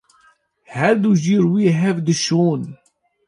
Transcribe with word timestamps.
Her 0.75 0.95
du 1.01 1.11
jî 1.23 1.35
rûyê 1.43 1.71
hev 1.81 1.97
dişon. 2.05 2.61